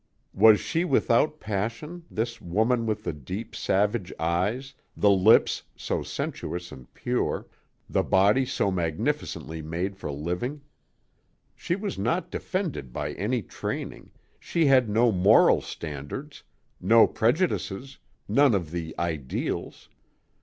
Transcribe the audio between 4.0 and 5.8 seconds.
eyes, the lips,